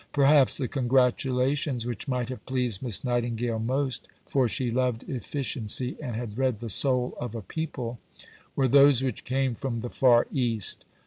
[0.13, 6.15] Perhaps the congratulations which might have pleased Miss Nightingale most for she loved efficiency and
[6.15, 7.99] had read The Soul of a People
[8.55, 10.85] were those which came from the Far East.